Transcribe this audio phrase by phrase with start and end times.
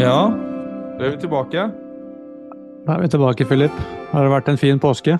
[0.00, 0.32] Ja,
[0.96, 1.66] da er vi tilbake.
[2.86, 3.80] Da er vi tilbake, Philip.
[4.14, 5.18] Har det vært en fin påske?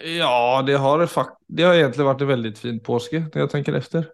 [0.00, 4.06] Ja, det har, det har egentlig vært en veldig fin påske, når jeg tenker efter.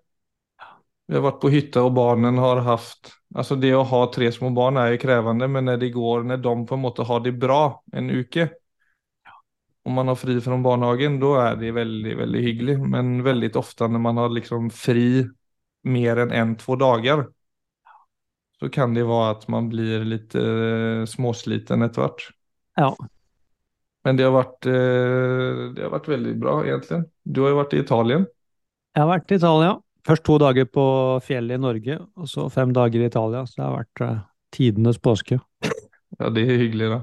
[1.07, 4.51] Vi har vært på hytta, og barnen har hatt Altså, det å ha tre små
[4.53, 7.31] barn er jo krevende, men når de går, når de på en måte har det
[7.41, 7.63] bra
[7.97, 8.45] en uke,
[9.87, 12.77] og man har fri fra barnehagen, da er det veldig, veldig hyggelig.
[12.93, 15.23] Men veldig ofte når man har liksom fri
[15.89, 17.25] mer enn én-to dager,
[18.63, 22.29] så kan det være at man blir litt eh, småsliten etter hvert.
[22.79, 22.93] Ja.
[24.07, 27.01] Men det har, vært, eh, det har vært veldig bra, egentlig.
[27.27, 28.29] Du har jo vært i Italien.
[28.95, 29.73] Jeg har vært i Italia.
[30.07, 30.85] Først to dager på
[31.27, 33.43] fjellet i Norge, og så fem dager i Italia.
[33.51, 34.23] Så det har vært eh,
[34.55, 35.41] tidenes påske.
[36.21, 37.01] Ja, det er hyggelig, da.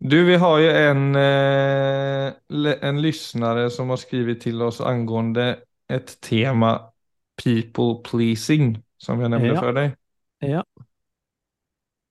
[0.00, 5.52] Du, vi har jo en, eh, en lyssnare som har skrevet til oss angående
[5.92, 6.74] et tema
[7.38, 9.60] people pleasing, som jeg nevnte Ja.
[9.60, 9.94] for deg.
[10.40, 10.64] Ja.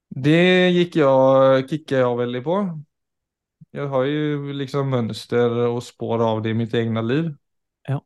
[0.09, 2.55] Det gikk jeg, kikket jeg veldig på.
[3.77, 7.29] Jeg har jo liksom mønster og spår av det i mitt eget liv.
[7.89, 7.99] Ja.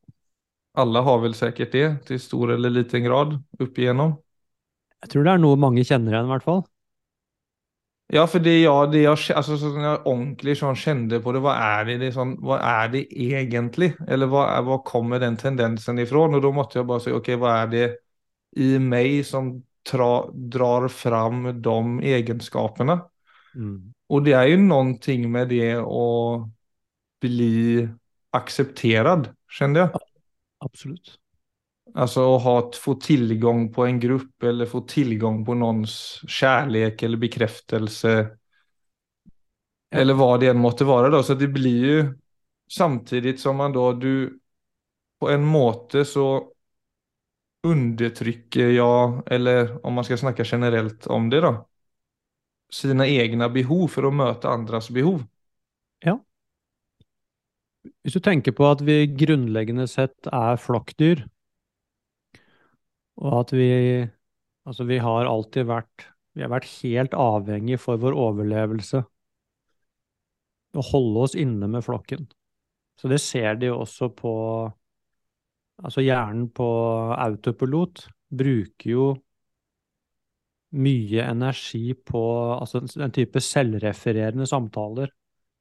[0.76, 4.18] Alle har vel sikkert det, til stor eller liten grad, opp igjennom.
[5.04, 6.64] Jeg tror det er noe mange kjenner igjen, i hvert fall.
[8.14, 11.54] Ja, for det jeg, det jeg, altså, sånn jeg ordentlig sånn kjente på det, hva
[11.80, 13.94] er det, det sånn, hva er det egentlig?
[14.06, 16.36] Eller hva, er, hva kommer den tendensen ifrån?
[16.38, 17.86] Og da måtte jeg bare si, ok, hva er det
[18.60, 19.56] i meg som
[19.88, 23.00] tra, drar fram de egenskapene?
[24.10, 26.50] Og det er jo någonting med det å
[27.22, 27.88] bli
[28.34, 29.90] aksepterad, kände jeg.
[30.64, 31.20] Absolutt.
[31.94, 37.18] Alltså att ha, få tillgång på en grupp eller få tillgång på någons kärlek eller
[37.18, 38.38] bekräftelse.
[39.92, 41.24] Eller vad det än måtte vara då.
[41.24, 42.14] Så det blir ju
[42.72, 44.40] samtidigt som man då, du
[45.20, 46.53] på en måte så
[47.64, 51.68] undertrycker jag, eller om man ska snacka generellt om det då,
[52.70, 55.24] sina egna behov för att möta andras behov.
[56.00, 56.20] Ja.
[58.04, 61.26] Hvis du tenker på at vi grunnleggende sett er flokkdyr,
[63.22, 63.70] og at vi
[64.64, 69.04] Altså, vi har alltid vært Vi har vært helt avhengig for vår overlevelse
[70.74, 72.24] å holde oss inne med flokken.
[72.98, 74.32] Så det ser de også på
[75.84, 76.66] Altså, hjernen på
[77.20, 79.08] autopilot bruker jo
[80.74, 82.22] mye energi på
[82.56, 85.12] altså en type selvrefererende samtaler,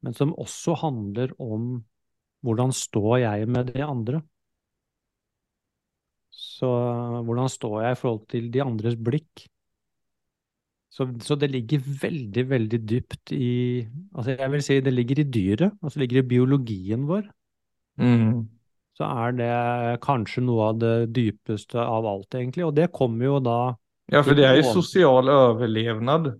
[0.03, 1.75] men som også handler om
[2.43, 4.23] hvordan står jeg med de andre?
[6.33, 6.71] Så
[7.27, 9.45] hvordan står jeg i forhold til de andres blikk?
[10.93, 13.53] Så, så det ligger veldig, veldig dypt i
[14.15, 17.31] Altså, jeg vil si det ligger i dyret, altså det ligger i biologien vår.
[17.97, 18.43] Mm.
[19.03, 19.53] Så er det
[20.05, 22.63] kanskje noe av det dypeste av alt, egentlig.
[22.69, 23.59] Og det kommer jo da
[24.13, 26.35] Ja, for det er jo sosial overlevnad.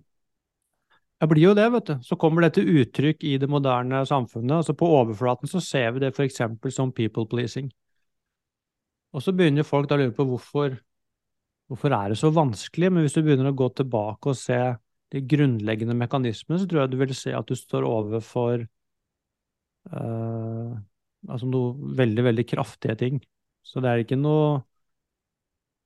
[1.19, 1.93] Det blir jo det, vet du.
[2.03, 4.61] Så kommer det til uttrykk i det moderne samfunnet.
[4.61, 6.41] Altså På overflaten så ser vi det f.eks.
[6.75, 7.69] som people pleasing.
[9.13, 10.79] Og så begynner folk da å lure på hvorfor,
[11.71, 12.91] hvorfor er det så vanskelig.
[12.91, 14.59] Men hvis du begynner å gå tilbake og se
[15.13, 18.63] de grunnleggende mekanismene, så tror jeg du vil se at du står overfor
[19.91, 20.71] eh,
[21.29, 23.21] altså noe veldig, veldig kraftige ting.
[23.63, 24.61] Så det er ikke noe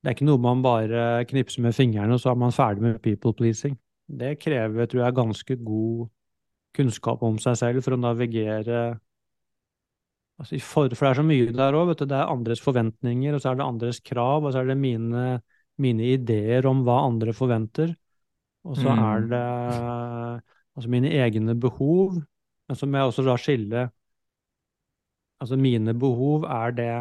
[0.02, 3.00] det er ikke noe man bare knipser med fingrene, og så er man ferdig med
[3.02, 3.74] people pleasing.
[4.08, 6.08] Det krever, tror jeg, ganske god
[6.78, 8.82] kunnskap om seg selv for å navigere
[10.40, 12.08] altså, for, For det er så mye der òg, vet du.
[12.10, 15.26] Det er andres forventninger, og så er det andres krav, og så er det mine,
[15.82, 17.94] mine ideer om hva andre forventer.
[18.68, 18.98] Og så Mm.
[19.04, 19.44] er det
[20.76, 22.18] altså mine egne behov,
[22.68, 23.86] men så må jeg også da skille
[25.38, 26.92] Altså mine behov, er det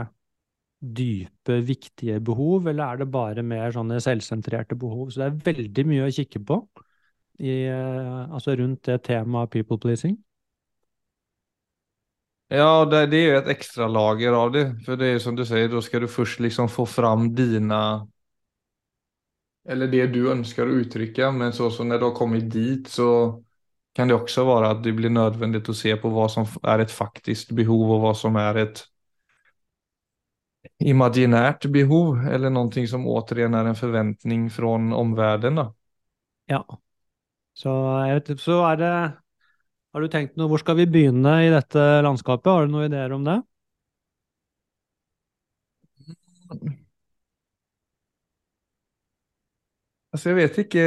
[0.97, 5.09] dype, viktige behov, eller er det bare mer sånne selvsentrerte behov?
[5.11, 6.59] Så det er veldig mye å kikke på
[7.39, 10.17] i, eh, altså rundt det temaet people pleasing.
[12.49, 14.63] Ja, det, det er jo et ekstra lager av det.
[14.85, 17.81] For det er som du sier, da skal du først liksom få fram dine
[19.67, 23.09] eller det du ønsker å uttrykke, Men så, så når du har kommet dit så
[23.97, 26.93] kan det også være at det blir nødvendig å se på hva som er et
[26.93, 28.83] faktisk behov og hva som er et
[30.83, 35.71] imaginært behov eller noe som återigen er en forventning fra omverdenen.
[36.51, 36.61] Ja.
[37.57, 37.71] Så,
[38.05, 38.91] vet, så er det
[39.95, 42.51] Har du tenkt noe, hvor skal vi begynne i dette landskapet?
[42.51, 43.39] Har du noen ideer om det?
[50.13, 50.83] Altså, jeg vet inte.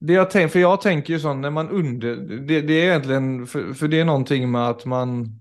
[0.00, 3.46] Det jag tenker för jag tänker ju sånn när man under, det, det är egentligen,
[3.46, 5.40] för, för det är någonting med at man,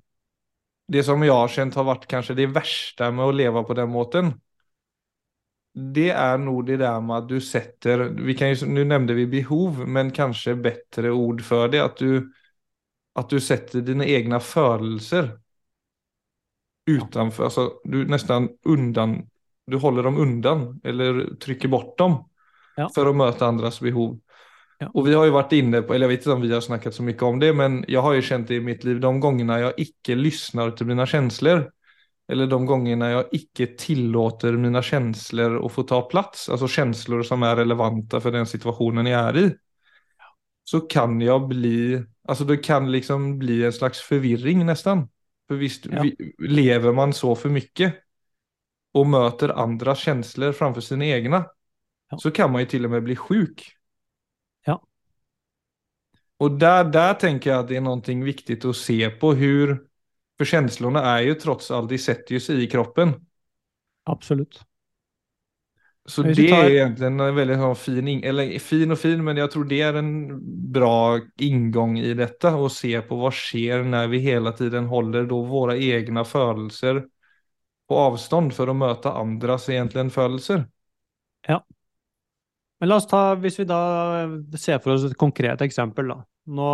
[0.88, 3.90] det som jeg har känt har vært kanskje det verste med å leve på den
[3.94, 4.34] måten.
[5.96, 9.28] det er nog det der med at du setter, vi kan ju, nu nämnde vi
[9.28, 12.32] behov, men kanskje bedre ord for det, at du,
[13.16, 15.36] at du setter dine egne følelser
[16.86, 19.30] utanför, alltså du nästan undan,
[19.68, 22.24] du håller dem undan eller trykker bort dem
[22.78, 22.90] Ja.
[22.94, 24.20] for å møte andres behov.
[24.78, 24.92] Ja.
[24.94, 26.94] Och vi har ju varit inne på, eller jag vet inte om vi har snackat
[26.94, 29.60] så mycket om det, men jag har ju känt det i mitt liv de gångerna
[29.60, 31.72] jag icke lyssnar till mina känslor.
[32.32, 37.44] Eller de gångerna jag icke tillåter mina känslor att få ta plats, alltså känslor som
[37.44, 39.56] är relevanta för den situationen jag är i.
[40.64, 45.10] Så kan jag bli, alltså det kan liksom bli en slags förvirring nästan.
[45.48, 46.02] För visst Ja.
[46.02, 47.96] vi, lever man så för mycket
[48.94, 51.46] och möter andra känslor framför sina egna
[52.10, 52.18] Ja.
[52.18, 53.77] så kan man ju till och med bli sjuk.
[56.40, 56.46] Ja.
[56.46, 59.88] Och där, där tänker jag att det är någonting viktigt att se på hur,
[60.38, 63.14] för känslorna är ju trots allt, de sätter ju sig i kroppen.
[64.04, 64.66] Absolutt.
[66.06, 69.52] Så det tar- är egentligen en väldigt sånn fin, eller fin och fin, men jag
[69.52, 70.40] tror det är en
[70.72, 75.44] bra ingång i detta och se på vad sker när vi hela tiden håller då
[75.44, 77.06] våra egna födelser
[77.88, 80.66] på avstånd för att möta andras egentligen födelser.
[82.80, 83.80] Men la oss ta, hvis vi da
[84.58, 86.18] ser for oss et konkret eksempel, da.
[86.58, 86.72] Nå,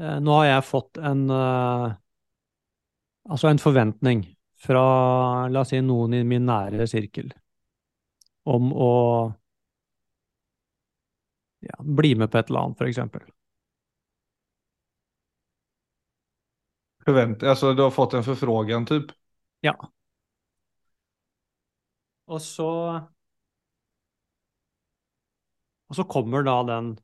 [0.00, 1.88] eh, nå har jeg fått en eh,
[3.30, 4.22] Altså en forventning
[4.58, 4.80] fra,
[5.52, 7.28] la oss si, noen i min nære sirkel
[8.48, 8.94] om å
[11.60, 13.22] ja, bli med på et eller annet, for eksempel.
[17.06, 19.12] Altså, alltså du har fått en forfrågen, typ.
[19.60, 19.76] Ja.
[22.26, 22.70] Og så
[25.90, 26.94] Og så kommer da den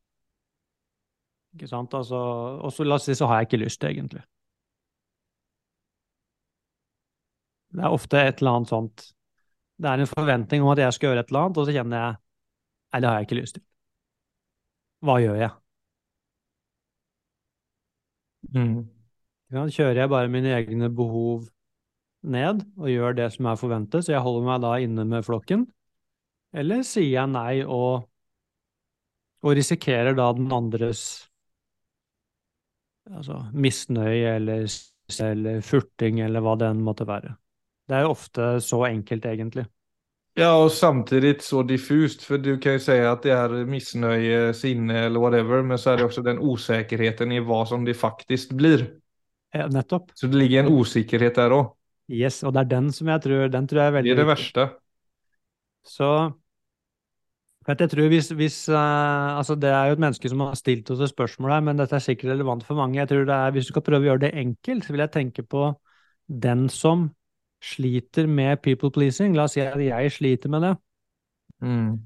[1.56, 1.94] Ikke sant?
[1.94, 2.16] Altså,
[2.62, 4.22] og så la oss si så har jeg ikke lyst, egentlig.
[7.76, 9.08] Det er ofte et eller annet sånt
[9.76, 12.02] Det er en forventning om at jeg skal gjøre et eller annet, og så kjenner
[12.02, 12.16] jeg
[12.94, 13.62] Nei, det har jeg ikke lyst til.
[15.04, 15.50] Hva gjør jeg?
[18.54, 18.86] Mm.
[19.52, 21.48] Kjører jeg bare mine egne behov
[22.26, 25.66] ned og gjør det som er forventet, så jeg holder meg da inne med flokken?
[26.56, 28.06] Eller sier jeg nei og,
[29.46, 31.04] og risikerer da den andres
[33.10, 34.66] altså, misnøye eller,
[35.30, 37.34] eller furting eller hva det enn måtte være?
[37.86, 39.66] Det er jo ofte så enkelt, egentlig.
[40.36, 45.06] Ja, og samtidig så diffust, for du kan jo si at det er misnøye, sinne
[45.06, 48.84] eller whatever, men så er det også den usikkerheten i hva som det faktisk blir.
[49.54, 50.12] Ja, Nettopp.
[50.14, 51.70] Så det ligger en usikkerhet der òg.
[52.20, 54.16] Yes, og det er den som jeg tror, den tror jeg er veldig Det er
[54.16, 54.46] det viktig.
[54.46, 54.80] värsta.
[55.82, 56.32] Så
[57.66, 61.00] jeg tror hvis, hvis uh, Altså, det er jo et menneske som har stilt oss
[61.02, 62.98] et spørsmål her, men dette er sikkert relevant for mange.
[62.98, 65.14] Jeg tror det er, Hvis du skal prøve å gjøre det enkelt, så vil jeg
[65.16, 65.70] tenke på
[66.26, 67.08] den som
[67.62, 69.34] sliter med people pleasing.
[69.34, 70.74] La oss si at jeg sliter med det.
[71.64, 71.98] Mm.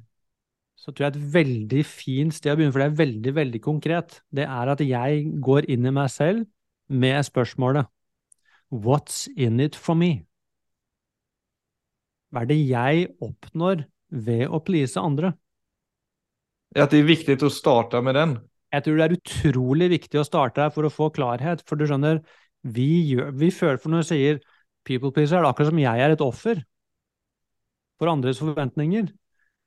[0.80, 4.20] Så tror jeg et veldig fint sted å begynne, for det er veldig, veldig konkret,
[4.32, 6.46] det er at jeg går inn i meg selv
[6.88, 7.90] med spørsmålet
[8.70, 10.22] What's in it for me?
[12.30, 15.34] Hva er det jeg oppnår ved å please andre?
[16.78, 18.36] Att det er viktig å starte med den.
[18.70, 21.88] Jeg tror det er utrolig viktig å starte her for å få klarhet, for du
[21.90, 22.20] skjønner,
[22.62, 24.42] vi, gjør, vi føler for når du sier
[24.86, 26.60] people pleaser, er det akkurat som jeg er et offer
[27.98, 29.08] for andres forventninger.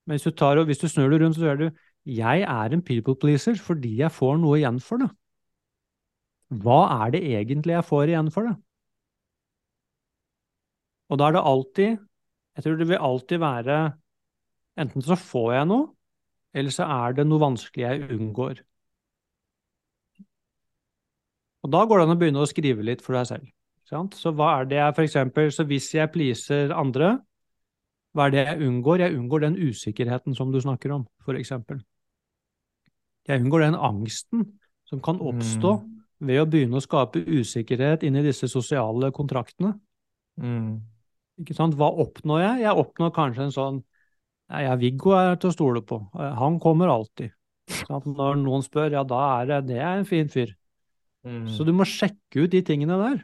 [0.07, 1.67] Men hvis du, tar, hvis du snur det rundt, så gjør du
[2.03, 5.09] jeg er en people pleaser fordi jeg får noe igjen for det.
[6.63, 8.55] Hva er det egentlig jeg får igjen for det?
[11.11, 11.89] Og da er det alltid
[12.53, 13.77] Jeg tror det vil alltid være
[14.79, 15.87] Enten så får jeg noe,
[16.53, 18.61] eller så er det noe vanskelig jeg unngår.
[21.63, 23.51] Og da går det an å begynne å skrive litt for deg selv.
[23.87, 24.15] Sant?
[24.19, 27.15] Så hva er det jeg for eksempel, så hvis jeg pleaser andre,
[28.13, 29.03] hva er det jeg unngår?
[29.03, 31.81] Jeg unngår den usikkerheten som du snakker om, for eksempel.
[33.27, 34.45] Jeg unngår den angsten
[34.89, 35.77] som kan oppstå
[36.23, 39.73] ved å begynne å skape usikkerhet inni disse sosiale kontraktene.
[40.39, 40.83] Mm.
[41.41, 41.75] Ikke sant?
[41.79, 42.63] Hva oppnår jeg?
[42.67, 43.81] Jeg oppnår kanskje en sånn
[44.51, 46.01] ja, Viggo er til å stole på.
[46.19, 47.33] Eh, Han kommer alltid.
[47.71, 50.51] Ikke Når noen spør, ja, da er det, det er en fin fyr.
[51.23, 51.47] Mm.
[51.47, 53.21] Så du må sjekke ut de tingene der.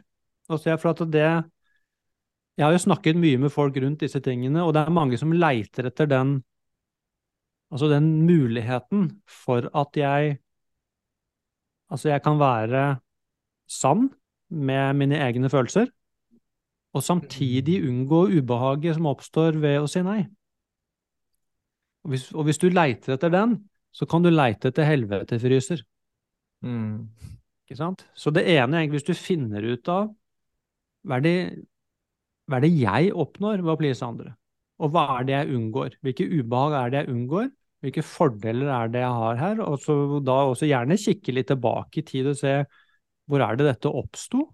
[0.50, 1.26] Og se for at det
[2.58, 5.32] Jeg har jo snakket mye med folk rundt disse tingene, og det er mange som
[5.32, 6.40] leiter etter den
[7.70, 10.38] Altså den muligheten for at jeg
[11.90, 13.00] Altså, jeg kan være
[13.66, 14.10] sann
[14.50, 15.88] med mine egne følelser,
[16.94, 20.20] og samtidig unngå ubehaget som oppstår ved å si nei.
[22.04, 23.58] Og hvis, og hvis du leiter etter den,
[23.92, 25.82] så kan du leite etter helvetefryser.
[26.64, 27.08] Mm.
[27.66, 28.04] Ikke sant?
[28.18, 30.10] Så det ene er egentlig hvis du finner ut av
[31.08, 31.34] hva er det,
[32.50, 34.34] hva er det jeg oppnår ved å please andre,
[34.80, 35.96] Og hva er det jeg unngår?
[36.04, 37.50] Hvilke ubehag er det jeg unngår?
[37.80, 39.60] Hvilke fordeler er det jeg har her?
[39.64, 42.54] Og så da også gjerne kikke litt tilbake i tid og se
[43.30, 44.48] hvor er det dette oppsto?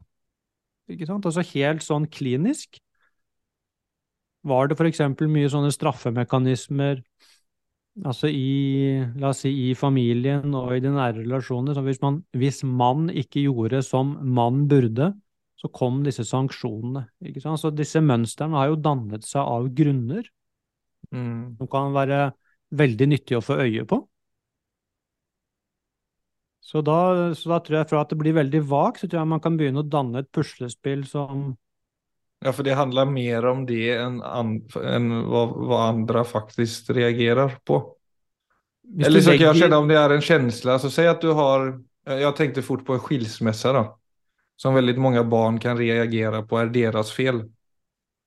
[0.93, 1.27] Ikke sant?
[1.27, 2.79] Altså helt sånn klinisk.
[4.47, 5.03] Var det f.eks.
[5.27, 7.03] mye sånne straffemekanismer
[8.07, 11.75] altså i, la oss si, i familien og i de nære relasjoner?
[11.75, 15.13] Så hvis man, hvis man ikke gjorde som man burde,
[15.57, 17.07] så kom disse sanksjonene.
[17.25, 17.63] ikke sant?
[17.63, 20.29] Så disse mønstrene har jo dannet seg av grunner
[21.15, 21.57] Mm.
[21.59, 22.33] som kan være
[22.77, 24.01] veldig nyttig å få øye på.
[26.67, 26.97] Så da,
[27.39, 29.59] så da tror jeg fra at det blir veldig vagt, så tror jeg man kan
[29.59, 31.53] begynne å danne et puslespill som
[32.45, 37.57] Ja, for det handler mer om det enn an, enn hva, hva andre faktisk reagerer
[37.65, 37.81] på.
[38.87, 41.33] Hvis Eller så kan jeg kjenne om det er en känsla, altså si at du
[41.35, 41.73] har,
[42.07, 43.85] jeg tenkte fort på en skilsmässa da,
[44.61, 47.43] som veldig mange barn kan reagere på er deres fel.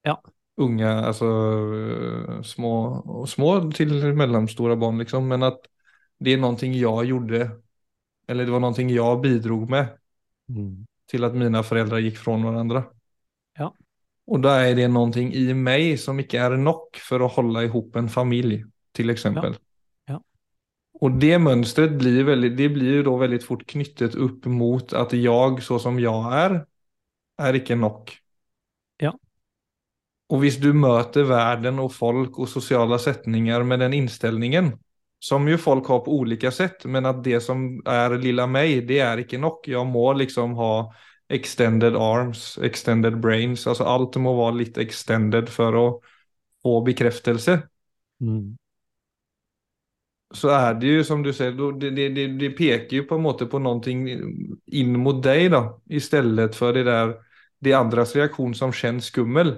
[0.05, 0.17] Ja.
[0.59, 1.25] Unga, alltså
[1.79, 2.73] eh, små,
[3.27, 5.63] små til mellomstore barn liksom, men at
[6.19, 7.45] det er noe jeg gjorde,
[8.27, 9.95] eller det var noe jeg bidrog med
[10.49, 10.87] Mm.
[11.05, 12.83] til at mine foreldre gikk fra hverandre.
[13.59, 13.69] Ja.
[14.29, 17.97] Og da er det noe i meg som ikke er nok for å holde ihop
[17.97, 19.55] en familie, til eksempel.
[20.09, 20.19] Ja.
[21.01, 25.15] Og det mønstret blir, veldig, det blir jo da veldig fort knyttet opp mot at
[25.17, 26.59] jeg, så som jeg er,
[27.39, 28.13] er ikke nok.
[29.01, 29.15] Ja.
[30.29, 34.73] Og hvis du møter verden og folk og sosiale setninger med den innstillingen,
[35.19, 39.01] som jo folk har på ulike sett, men at det som er lilla meg, det
[39.03, 39.65] er ikke nok.
[39.67, 40.73] Jeg må liksom ha
[41.29, 45.85] extended arms, extended brains, altså alt må være litt extended for å
[46.65, 47.59] få bekreftelse.
[48.23, 48.57] Mm.
[50.33, 53.25] Så er det jo som du sier, det, det, det, det peker jo på en
[53.25, 57.15] måte på noe inn mot deg da, i stedet for det der,
[57.65, 59.55] det andres reaksjon som kjennes skummel.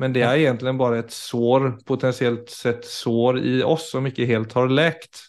[0.00, 4.52] Men det er egentlig bare et sår, potensielt sett sår i oss, som ikke helt
[4.56, 5.26] har lekt.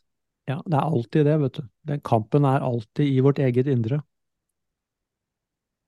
[0.47, 1.65] Ja, det er alltid det, vet du.
[1.91, 3.99] Den kampen er alltid i vårt eget indre.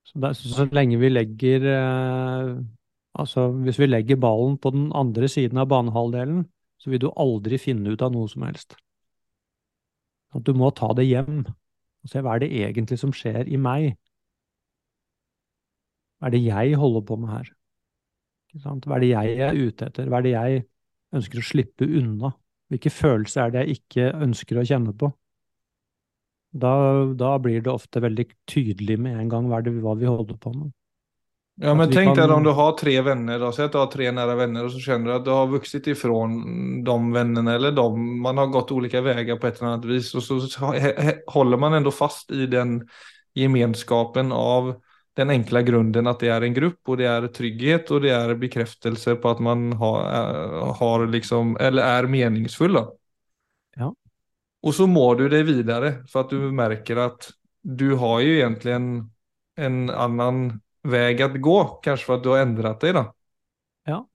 [0.04, 2.54] Så, det, er- så, lenge vi legger eh,
[3.14, 6.40] Altså, hvis vi legger ballen på den andre siden av banehalvdelen,
[6.82, 8.74] så vil du aldri finne ut av noe som helst.
[10.34, 13.60] At du må ta det hjem og se hva er det egentlig som skjer i
[13.60, 13.94] meg.
[16.18, 17.52] Hva er det jeg holder på med her?
[18.64, 20.10] Hva er det jeg er ute etter?
[20.10, 20.64] Hva er det jeg
[21.14, 22.34] ønsker å slippe unna?
[22.72, 25.14] Hvilke følelser er det jeg ikke ønsker å kjenne på?
[26.54, 26.72] Da,
[27.18, 30.52] da blir det ofte veldig tydelig med en gang hva, det, hva vi holder på
[30.54, 30.70] med.
[31.62, 33.48] Ja, men tenk kan- deg om du har tre venner, da.
[33.50, 36.16] At du har tre nære venner, og så kjenner du at du har vokst ifra
[36.86, 40.22] de vennene, eller de, man har gått ulike veier på et eller annet vis, og
[40.22, 40.40] så
[41.30, 42.80] holder man likevel fast i den
[43.38, 44.74] gemenskapen av
[45.14, 48.34] den enkle grunden at det er en grupp, og det er trygghet, og det er
[48.34, 52.74] bekreftelse på at man har, er- har liksom, eller er meningsfull.
[52.74, 52.88] Da.
[54.64, 57.28] Og så må du deg videre, for at du merker at
[57.64, 58.88] du har jo egentlig en,
[59.60, 63.04] en annen väg att gå, kanske för att du har ändrat dig då.
[63.84, 64.08] Ja.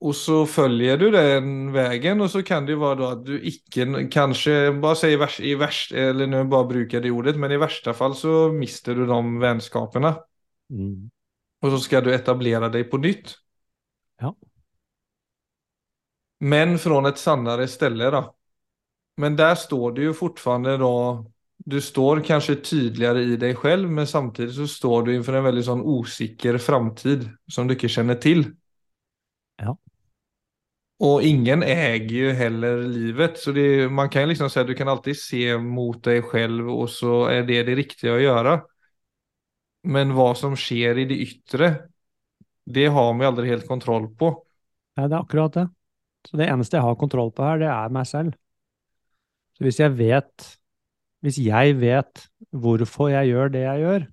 [0.00, 3.42] Och så följer du den vägen och så kan det ju vara då att du
[3.42, 7.52] icke, kanske, bara säg i värst, i värst, eller nu bara brukar det ordet, men
[7.52, 10.16] i värsta fall så mister du de vänskaperna.
[10.70, 11.10] Mm.
[11.60, 13.34] Och så ska du etablera dig på nytt.
[14.20, 14.36] Ja.
[16.40, 18.34] Men fra et sannere ställe då.
[19.16, 21.26] Men der står du jo fortfarande då,
[21.56, 25.64] du står kanskje tydeligere i deg selv, men samtidig så står du inför en veldig
[25.66, 28.44] sånn usikker framtid som du ikke kjenner til.
[29.58, 29.74] Ja.
[31.02, 34.74] Og ingen äger jo heller livet, så det, man kan ju liksom si at du
[34.78, 38.54] kan alltid se mot deg selv, og så er det det riktige å gjøre.
[39.90, 41.72] Men hva som skjer i det yttre,
[42.66, 44.32] det har man aldri aldrig helt kontroll på.
[44.98, 45.68] Ja, det er akkurat det.
[46.28, 48.34] Så det eneste jeg har kontroll på her, det er meg selv.
[49.56, 50.48] Så hvis jeg vet,
[51.24, 54.08] hvis jeg vet hvorfor jeg gjør det jeg gjør,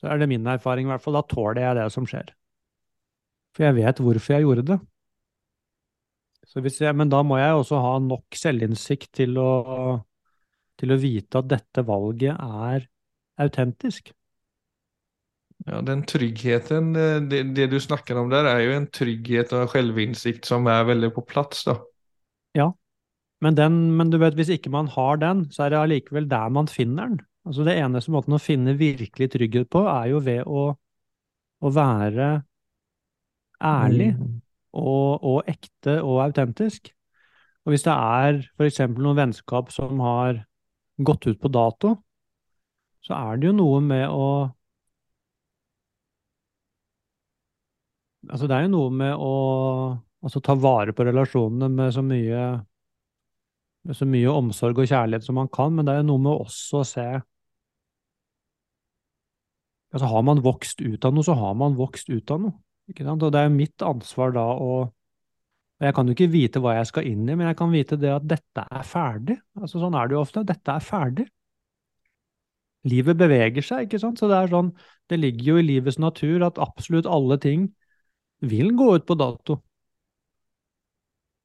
[0.00, 2.32] så er det min erfaring i hvert fall, da tåler jeg det som skjer.
[3.52, 4.78] For jeg vet hvorfor jeg gjorde det.
[6.50, 9.50] Jeg, men da må jeg også ha nok selvinnsikt til å,
[10.80, 12.88] til å vite at dette valget er
[13.40, 14.10] autentisk.
[15.68, 19.66] Ja, den tryggheten, eh, det, det du snakker om der, er jo en trygghet og
[19.66, 21.80] en selvinnsikt som er veldig på plass, da.
[23.40, 26.48] Men, den, men du vet, hvis ikke man har den, så er det allikevel der
[26.52, 27.20] man finner den.
[27.48, 30.66] Altså det eneste måten å finne virkelig trygghet på, er jo ved å,
[31.64, 32.28] å være
[33.64, 34.40] ærlig Mm.
[34.72, 36.92] og, og ekte og autentisk.
[37.64, 40.44] Og hvis det er eksempel noen vennskap som har
[41.00, 41.96] gått ut på dato,
[43.00, 44.28] så er det jo noe med å
[48.28, 49.32] Altså, det er jo noe med å
[50.20, 52.42] altså, ta vare på relasjonene med så mye
[53.88, 56.34] med så mye omsorg og kjærlighet som man kan, men det er jo noe med
[56.34, 57.06] også å se
[59.90, 62.54] altså Har man vokst ut av noe, så har man vokst ut av noe.
[62.90, 63.24] Ikke sant?
[63.26, 64.72] Og det er jo mitt ansvar da å
[65.80, 68.10] Jeg kan jo ikke vite hva jeg skal inn i, men jeg kan vite det
[68.12, 69.38] at dette er ferdig.
[69.56, 70.42] Altså Sånn er det jo ofte.
[70.44, 71.24] Dette er ferdig.
[72.84, 74.20] Livet beveger seg, ikke sant.
[74.20, 74.74] Så det er sånn,
[75.08, 77.70] det ligger jo i livets natur at absolutt alle ting
[78.40, 79.58] vil gå ut på dato.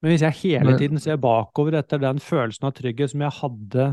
[0.02, 3.86] Men hvis jeg hele tiden ser bakover etter den følelsen av trygghet som jeg hadde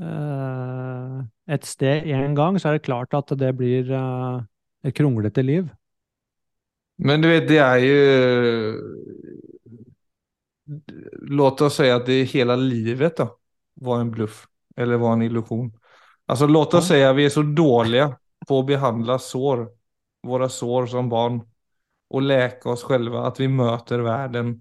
[0.00, 1.18] eh,
[1.52, 4.38] et sted en gang, så er det klart at det blir eh,
[4.88, 5.68] et kronglete liv.
[7.02, 8.00] Men du vet, det er jo
[11.28, 13.26] Låt oss si at det hele livet da,
[13.82, 14.46] var en bluff,
[14.78, 15.66] eller var en illusjon.
[16.30, 16.94] Altså, låt oss ja.
[16.94, 18.06] si at vi er så dårlige
[18.48, 19.66] på å behandle sår,
[20.24, 21.42] våre sår som barn,
[22.12, 24.54] og leke oss selv, at vi møter verden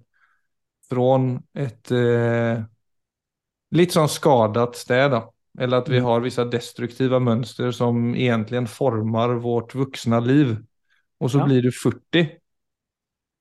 [0.91, 1.11] fra
[1.59, 2.63] et eh,
[3.75, 5.11] litt sånn skadet sted.
[5.13, 5.25] da.
[5.59, 6.05] Eller at vi mm.
[6.07, 10.53] har visse destruktive mønster som egentlig former vårt voksne liv.
[11.21, 11.47] Og så ja.
[11.49, 12.29] blir du 40,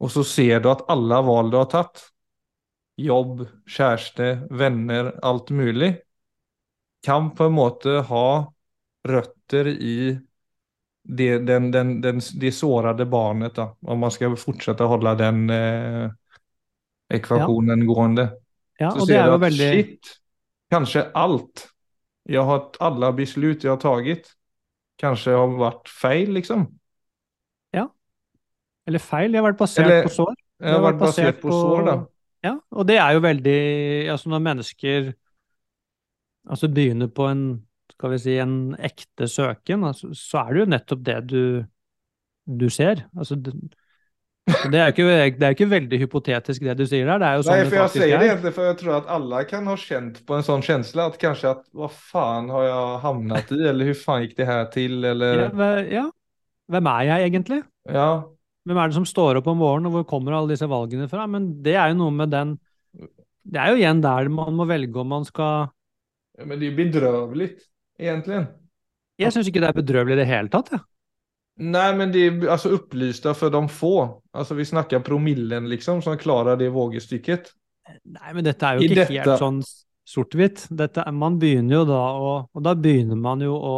[0.00, 2.02] og så ser du at alle valg du har tatt,
[3.00, 5.94] jobb, kjæreste, venner, alt mulig,
[7.04, 8.26] kan på en måte ha
[9.08, 9.96] røtter i
[11.02, 15.44] det, den, den, den, det sårede barnet, da, om man skal fortsette å holde den
[15.54, 16.06] eh,
[17.16, 17.88] ekvasjonen ja.
[17.88, 18.26] gående.
[18.80, 19.70] Ja, så ser du at veldig...
[19.74, 20.12] shit,
[20.72, 21.66] kanskje alt
[22.30, 24.28] jeg har, alle beslut jeg har tatt,
[25.00, 26.66] kanskje har vært feil, liksom.
[27.74, 27.88] Ja.
[28.86, 29.32] Eller feil.
[29.32, 30.36] Jeg har vært basert Eller, på sår.
[30.60, 31.96] Jeg har, har vært basert, basert på, på sår, da.
[32.40, 33.56] Ja, og det er jo veldig
[34.08, 35.10] Altså, når mennesker
[36.48, 37.42] altså begynner på en
[38.00, 41.42] skal vi si, en ekte søken, altså, så er det jo nettopp det du,
[42.48, 43.04] du ser.
[43.12, 43.36] Altså,
[44.50, 45.04] det er, ikke,
[45.36, 47.20] det er ikke veldig hypotetisk det du sier der.
[47.20, 49.42] Det er jo sånn Nei, for jeg sier det egentlig, for jeg tror at alle
[49.50, 53.52] kan ha kjent på en sånn følelse at kanskje at hva faen har jeg havnet
[53.54, 55.70] i, eller hvordan faen gikk det her til, eller ja,
[56.00, 56.06] ja,
[56.72, 57.60] hvem er jeg egentlig?
[57.90, 58.10] Ja.
[58.68, 61.26] Hvem er det som står opp om morgenen, og hvor kommer alle disse valgene fra?
[61.30, 62.56] Men det er jo noe med den
[62.96, 65.70] Det er jo igjen der man må velge om man skal
[66.38, 67.50] ja, Men det er jo bedrøvelig,
[68.00, 68.44] egentlig.
[69.20, 70.72] Jeg syns ikke det er bedrøvelig i det hele tatt.
[70.72, 70.80] Ja.
[71.60, 74.22] Nej, men det är alltså upplysta för de få.
[74.30, 77.50] Alltså vi snakker promillen liksom som klarer det vågestykket.
[78.04, 79.16] Nei, men dette er jo I ikke dette...
[79.18, 79.58] helt sånn
[80.08, 80.62] sort-hvitt.
[81.12, 83.74] Man begynner jo da å Og da begynner man jo å,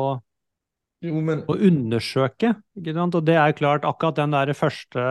[1.03, 1.43] jo, men...
[1.51, 3.19] å undersøke, ikke sant.
[3.19, 5.03] Og det er klart, akkurat den der første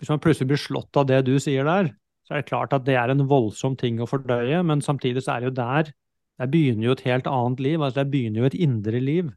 [0.00, 1.92] Hvis man plutselig blir slått av det du sier der,
[2.26, 5.36] så er det klart at det er en voldsom ting å fordøye, men samtidig så
[5.36, 5.94] er det jo der
[6.38, 7.82] Der begynner jo et helt annet liv.
[7.82, 9.30] Altså der begynner jo et indre liv.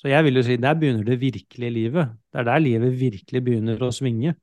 [0.00, 2.14] Så jeg vil jo si der begynner det virkelige livet.
[2.32, 4.34] Det er der livet virkelig begynner å svinge.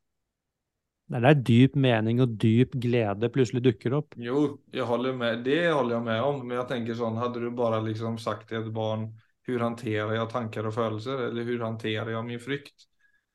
[1.07, 4.17] Det er der dyp mening og dyp glede plutselig dukker opp.
[4.19, 5.45] Jo, jeg holder med.
[5.45, 6.41] det holder jeg med om.
[6.43, 9.09] Men jeg tenker sånn, hadde du bare liksom sagt til et barn
[9.47, 12.87] hvordan håndterer jeg tanker og følelser, eller hvordan håndterer jeg min frykt?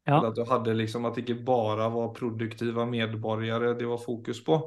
[0.05, 0.19] Ja.
[0.19, 4.43] Eller at du hadde liksom at det ikke bare var produktive medborgere det var fokus
[4.45, 4.59] på.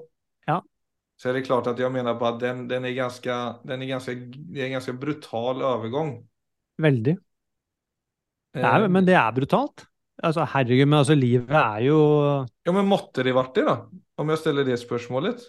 [1.15, 3.93] Så er det klart at jeg mener på at den, den er ganska, den är
[3.93, 6.17] ganska, det är en ganske brutal övergång.
[6.81, 7.17] Veldig.
[8.55, 9.85] Nei, eh, men det er brutalt.
[10.23, 11.99] Altså, herregud, men altså, livet er jo
[12.65, 13.77] Ja, men måtte det vært det, da?
[14.19, 15.43] Om jeg stiller det spørsmålet?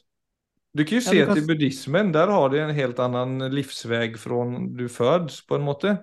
[0.76, 1.38] Du kan jo se ja, kan...
[1.38, 2.12] til buddhismen.
[2.14, 4.42] Der har de en helt annen livsvei fra
[4.76, 5.96] du fødes, på en måte.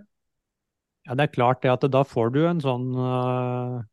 [1.03, 3.83] Ja, det er klart det at da får du en sånn uh...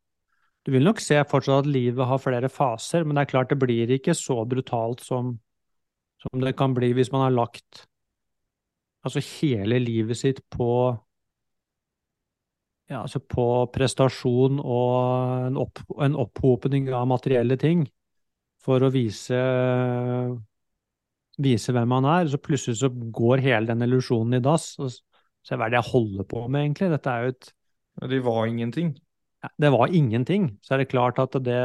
[0.66, 3.58] Du vil nok se fortsatt at livet har flere faser, men det er klart det
[3.62, 5.38] blir ikke så brutalt som,
[6.20, 7.86] som det kan bli hvis man har lagt
[9.06, 10.70] altså hele livet sitt på
[12.90, 17.84] ja, altså på prestasjon og en, opp, en opphopning av materielle ting
[18.60, 19.38] for å vise,
[21.40, 22.26] vise hvem man er.
[22.28, 24.72] Så plutselig så går hele den illusjonen i dass.
[24.82, 26.90] Og se hva er det jeg holder på med, egentlig?
[26.96, 27.52] Dette er jo et
[28.10, 28.94] Det var ingenting.
[29.44, 30.50] Ja, det var ingenting.
[30.66, 31.60] Så er det klart at det,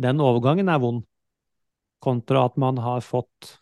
[0.00, 1.04] den overgangen er vond.
[2.04, 3.54] Kontra at man har fått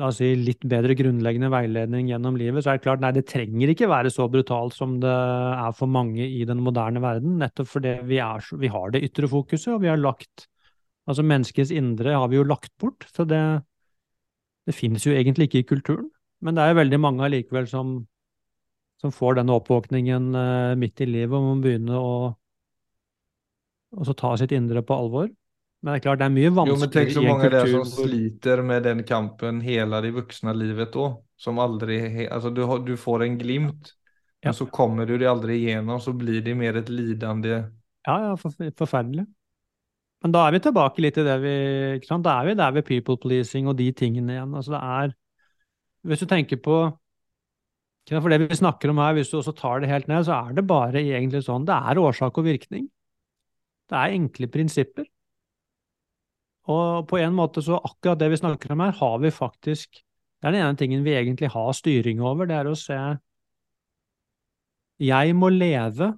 [0.00, 3.26] la oss si, litt bedre grunnleggende veiledning gjennom livet, så er det klart nei, det
[3.28, 7.68] trenger ikke være så brutalt som det er for mange i den moderne verden, nettopp
[7.74, 10.48] fordi vi, er, vi har det ytre fokuset, og vi har lagt
[11.10, 13.42] Altså menneskets indre har vi jo lagt bort, så det,
[14.70, 16.06] det finnes jo egentlig ikke i kulturen.
[16.46, 18.06] Men det er jo veldig mange allikevel som,
[19.02, 22.38] som får denne oppvåkningen uh, midt i livet, og man begynne å
[24.14, 25.26] ta sitt indre på alvor.
[25.82, 27.86] Men det er klart, det er mye vanskeligere jo, men tenk så mange det som
[27.90, 31.08] sliter med den kampen hele det voksne livet da.
[31.42, 33.96] Som aldri Altså, du, du får en glimt
[34.42, 34.50] Ja.
[34.50, 37.58] Men så kommer du det aldri igjennom, så blir det mer et lidende.
[38.06, 39.26] Ja, ja, forferdelig.
[40.22, 41.52] Men da er vi tilbake litt i det vi
[41.98, 42.26] ikke sant?
[42.26, 44.54] Da er vi der ved people pleasing og de tingene igjen.
[44.54, 45.14] Altså det er
[46.06, 46.76] Hvis du tenker på
[48.10, 50.58] For det vi snakker om her, hvis du også tar det helt ned, så er
[50.58, 52.88] det bare egentlig sånn Det er årsak og virkning.
[53.90, 55.06] Det er enkle prinsipper.
[56.70, 60.02] Og på en måte så akkurat det vi snakker om her, har vi faktisk
[60.42, 62.98] Det er den ene tingen vi egentlig har styring over, det er å se
[64.98, 66.12] Jeg må leve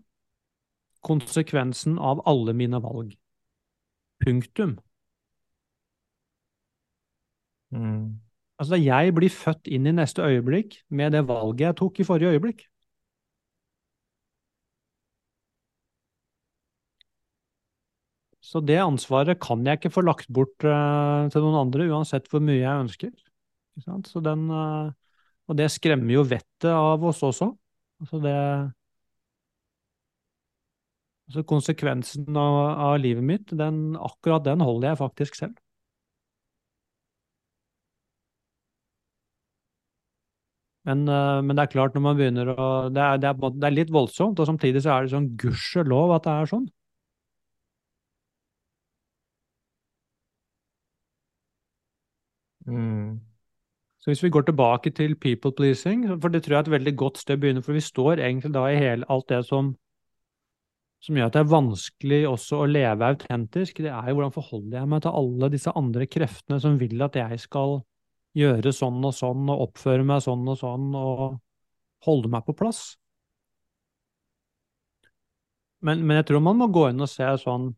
[1.05, 3.13] konsekvensen av alle mine valg.
[4.25, 4.79] Punktum.
[7.75, 8.21] Mm.
[8.59, 12.37] Altså, jeg blir født inn i neste øyeblikk med det valget jeg tok i forrige
[12.37, 12.65] øyeblikk.
[18.45, 22.43] Så det ansvaret kan jeg ikke få lagt bort uh, til noen andre, uansett hvor
[22.45, 23.13] mye jeg ønsker.
[24.27, 24.93] Den, uh,
[25.49, 27.53] og det skremmer jo vettet av oss også.
[28.05, 28.39] Altså det
[31.25, 32.55] Altså konsekvensen av,
[32.85, 35.55] av livet mitt, den, akkurat den holder jeg faktisk selv.
[40.85, 43.69] Men, uh, men, det er klart, når man begynner å det er, det, er, det
[43.71, 46.67] er, litt voldsomt, og samtidig så er det sånn gudskjelov at det er sånn.
[52.66, 53.20] Mm.
[54.00, 56.96] Så hvis vi går tilbake til people pleasing, for det tror jeg er et veldig
[57.00, 59.74] godt sted å begynne, for vi står egentlig da i hele alt det som
[61.05, 64.79] som gjør at det er vanskelig også å leve autentisk, det er jo hvordan forholder
[64.79, 67.83] jeg meg til alle disse andre kreftene som vil at jeg skal
[68.38, 71.24] gjøre sånn og sånn og oppføre meg sånn og sånn og
[72.09, 72.83] holde meg på plass.
[75.85, 77.68] Men, men jeg tror man må gå inn og se sånn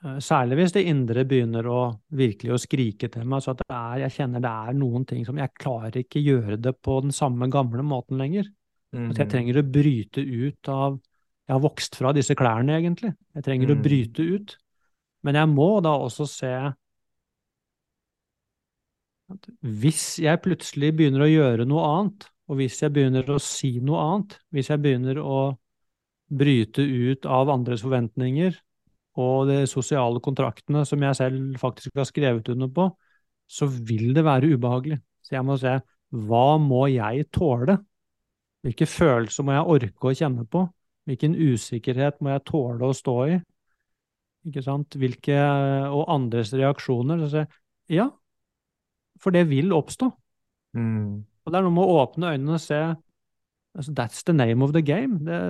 [0.00, 1.80] Særlig hvis det indre begynner å
[2.16, 5.26] virkelig å skrike til meg, så at det er, jeg kjenner det er noen ting
[5.28, 8.48] som Jeg klarer ikke gjøre det på den samme gamle måten lenger.
[8.96, 9.10] Mm.
[9.10, 9.32] At jeg mhm.
[9.34, 10.96] trenger å bryte ut av
[11.50, 13.10] jeg har vokst fra disse klærne, egentlig.
[13.34, 13.74] Jeg trenger mm.
[13.74, 14.52] å bryte ut.
[15.26, 16.50] Men jeg må da også se
[19.30, 19.48] at
[19.82, 23.98] hvis jeg plutselig begynner å gjøre noe annet, og hvis jeg begynner å si noe
[24.04, 25.40] annet, hvis jeg begynner å
[26.30, 28.54] bryte ut av andres forventninger
[29.20, 32.88] og de sosiale kontraktene som jeg selv faktisk har skrevet under på,
[33.50, 35.00] så vil det være ubehagelig.
[35.24, 35.76] Så jeg må se
[36.10, 37.76] hva må jeg tåle?
[38.64, 40.64] Hvilke følelser må jeg orke å kjenne på?
[41.08, 43.36] Hvilken usikkerhet må jeg tåle å stå i?
[44.50, 44.96] Ikke sant?
[44.98, 45.36] Hvilke,
[45.90, 47.24] og andres reaksjoner.
[47.28, 47.50] Så jeg,
[48.00, 48.08] ja,
[49.20, 50.10] for det vil oppstå.
[50.76, 51.22] Mm.
[51.44, 54.74] Og det er noe med å åpne øynene og se altså, That's the name of
[54.76, 55.20] the game.
[55.26, 55.40] Det,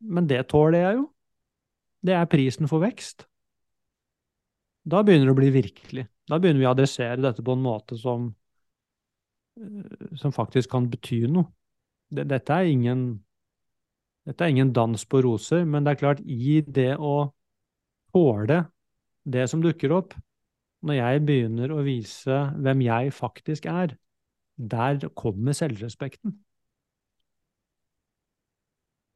[0.00, 1.06] men det tåler jeg jo.
[2.04, 3.26] Det er prisen for vekst.
[4.86, 6.06] Da begynner det å bli virkelig.
[6.28, 8.34] Da begynner vi å adressere dette på en måte som,
[9.60, 11.50] eh, som faktisk kan bety noe.
[12.10, 13.22] Dette er ingen
[14.26, 17.30] dette er ingen dans på roser, men det er klart, i det å
[18.14, 18.64] tåle
[19.26, 20.16] det som dukker opp,
[20.86, 23.94] når jeg begynner å vise hvem jeg faktisk er,
[24.56, 26.34] der kommer selvrespekten.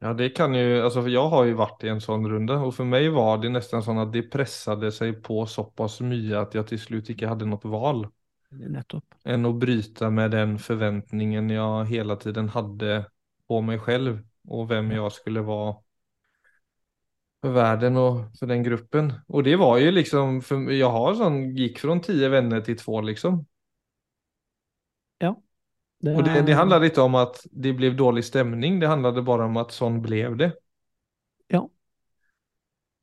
[0.01, 2.89] Ja, det kan jo, altså jeg har jo vært i en sånn runde, og for
[2.89, 6.81] meg var det nesten sånn at det presset seg på såpass mye at jeg til
[6.81, 8.07] slutt ikke hadde noe val.
[8.51, 9.19] Nettopp.
[9.29, 13.05] Enn å bryte med den forventningen jeg hele tiden hadde
[13.47, 15.77] på meg selv och vem jag skulle vara
[17.43, 19.13] för världen och för den gruppen.
[19.27, 23.01] Och det var ju liksom, för jag har sån, gick från tio vänner till två
[23.01, 23.47] liksom.
[26.01, 26.15] Det...
[26.15, 29.57] Och det, det handlade inte om att det blev dålig stämning, det handlade bara om
[29.57, 30.53] att sån blev det.
[31.47, 31.71] Ja.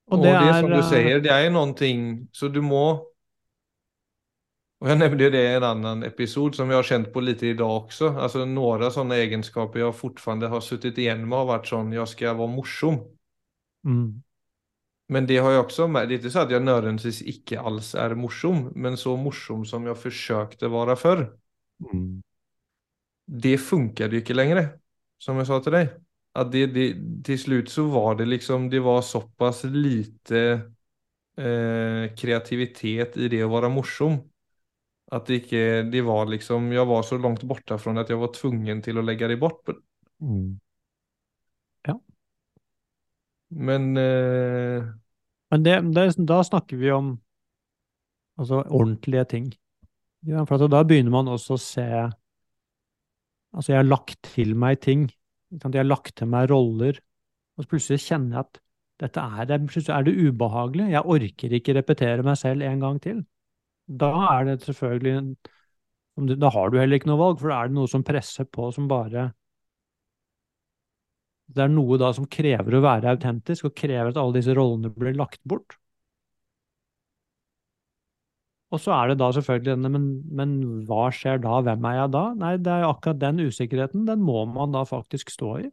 [0.05, 3.07] Och det, och det är som du säger, det är någonting, så du må
[4.79, 7.77] och jag nämnde det i en annan episod som jag har känt på lite idag
[7.77, 8.09] också.
[8.09, 12.33] Alltså några sådana egenskaper jag fortfarande har suttit igen med har varit sån, jag ska
[12.33, 12.93] vara morsom.
[13.85, 14.23] Mm.
[15.07, 17.95] Men det har jag också med, det är inte så att jag nödvändigtvis icke alls
[17.95, 21.37] är morsom, men så morsom som jag försökte vara förr.
[21.93, 22.21] Mm.
[23.27, 24.69] Det funkade ju inte längre,
[25.17, 25.89] som jag sa till dig.
[26.33, 30.39] Att det, det, till slut så var det liksom, det var så pass lite
[31.37, 34.19] eh, kreativitet i det att vara morsom
[35.11, 35.59] at det ikke,
[35.91, 39.05] det var liksom, jeg var så langt borte fra at jeg var tvungen til å
[39.07, 39.69] legge det bort.
[40.19, 40.57] Mm.
[41.87, 41.95] Ja.
[43.55, 44.89] Men eh...
[45.47, 47.13] Men det, det, da snakker vi om
[48.37, 49.45] altså ordentlige ting.
[50.27, 51.87] Ja, for da begynner man også å se
[53.55, 55.07] Altså, jeg har lagt til meg ting.
[55.51, 56.99] Jeg har lagt til meg roller.
[57.57, 58.61] Og så plutselig kjenner jeg at
[58.97, 60.91] dette er det, er det ubehagelig.
[60.91, 63.25] Jeg orker ikke repetere meg selv en gang til
[63.87, 65.37] da er det selvfølgelig
[66.39, 68.71] Da har du heller ikke noe valg, for da er det noe som presser på
[68.75, 69.31] som bare
[71.47, 74.91] Det er noe da som krever å være autentisk, og krever at alle disse rollene
[74.91, 75.77] blir lagt bort.
[78.75, 80.05] Og så er det da selvfølgelig denne, men,
[80.39, 80.53] men
[80.89, 82.23] hva skjer da, hvem er jeg da?
[82.43, 85.69] Nei, det er akkurat den usikkerheten, den må man da faktisk stå i.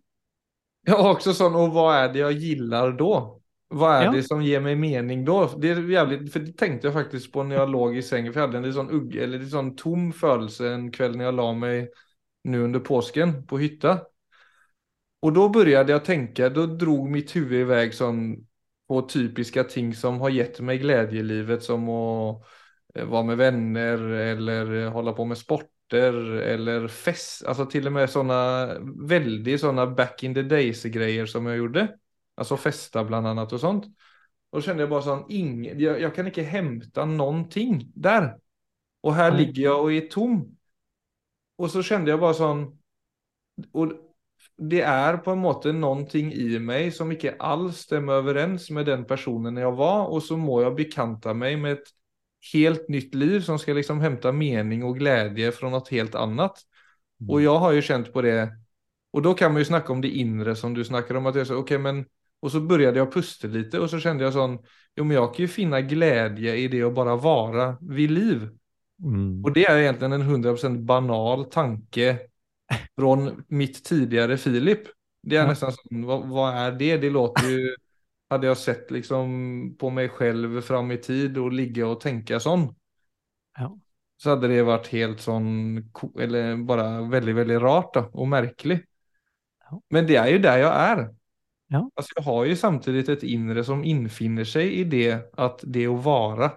[0.87, 3.07] Ja, også sånn, og hva er det jeg gillar da?
[3.75, 4.11] Hva er Ja.
[4.13, 5.39] det som gir meg mening da?
[5.59, 8.41] Det er jævlig, for det tenkte jeg faktisk på når jeg lå i sengen, for
[8.43, 11.39] jeg hadde en litt sånn, ugg, eller litt sånn tom følelse en kveld når jeg
[11.41, 12.03] la meg
[12.53, 13.97] nå under påsken på hytta.
[15.25, 18.21] Og da begynte jeg å tenke, da dro mitt huvud i vei sånn
[18.91, 22.03] på typiske ting som har gitt meg glede i livet, som å
[22.95, 26.17] eh, være med venner, eller holde på med sporter,
[26.55, 28.39] eller fest, altså til og med sånne
[29.11, 31.89] veldig sånne back in the days-greier som jeg gjorde.
[32.41, 33.91] Altså festa blant annet og sånt.
[34.55, 38.33] Og så kjente jeg bare sånn, ingen, jeg, jeg kan ikke hente noen ting der.
[39.05, 40.39] Og her ligger jeg og er tom.
[41.59, 42.65] Og så kjente jeg bare sånn,
[43.75, 43.95] og
[44.59, 48.89] det er på en måte noen ting i meg som ikke alls stemmer overens med
[48.91, 51.93] den personen jeg var, og så må jeg bekanta meg med et
[52.53, 56.61] helt nytt liv som skal liksom hente mening og glede fra noe helt annet.
[57.31, 58.37] Og jeg har jo kjent på det,
[59.15, 61.49] og da kan man jo snakke om det inre som du snakker om, at jeg
[61.49, 62.03] så, ok, men,
[62.45, 62.61] og så
[62.99, 64.59] jeg å puste litt, og så kjente jeg sånn,
[64.95, 68.45] jo, men jeg kan jo finne glede i det å bare være ved liv.
[69.03, 69.43] Mm.
[69.45, 72.11] Og det er egentlig en 100% banal tanke
[72.97, 73.15] fra
[73.49, 74.89] mitt tidligere Filip.
[75.25, 75.51] Det er Ja.
[75.53, 76.93] nesten sånn, hva, hva er det?
[77.05, 77.75] Det låter jo
[78.31, 82.69] Hadde jeg sett liksom på meg selv fram i tid og ligge og tenke sånn,
[83.59, 83.69] Ja.
[84.21, 85.49] så hadde det vært helt sånn
[86.21, 88.81] Eller bare veldig, veldig rart da, og merkelig.
[89.71, 89.79] Ja.
[89.91, 91.05] Men det er jo der jeg er.
[91.71, 91.83] Ja.
[91.99, 95.09] Altså, jeg har jo samtidig et indre som innfinner seg i det
[95.39, 96.53] at det å være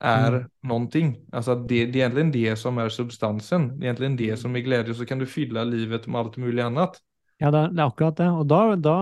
[0.00, 0.50] er Mm.
[0.68, 1.02] noe.
[1.32, 3.68] Altså, det, det er egentlig det som er substansen.
[3.78, 4.28] Det er egentligen Mm.
[4.28, 4.94] det som er glede.
[4.94, 7.00] Så kan du fylla livet med alt mulig annet.
[7.40, 8.28] Ja, det det er akkurat det.
[8.30, 8.96] Og da, da,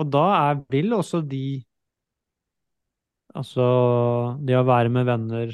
[0.00, 1.46] og da er, vil også de
[3.36, 3.64] Altså,
[4.48, 5.50] det å være med venner,